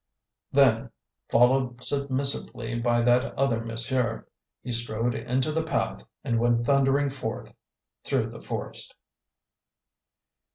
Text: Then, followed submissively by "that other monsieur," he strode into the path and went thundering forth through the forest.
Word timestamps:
Then, 0.51 0.89
followed 1.29 1.83
submissively 1.83 2.79
by 2.79 3.01
"that 3.01 3.35
other 3.35 3.63
monsieur," 3.63 4.25
he 4.63 4.71
strode 4.71 5.13
into 5.13 5.51
the 5.51 5.61
path 5.61 6.01
and 6.23 6.39
went 6.39 6.65
thundering 6.65 7.11
forth 7.11 7.53
through 8.03 8.31
the 8.31 8.41
forest. 8.41 8.95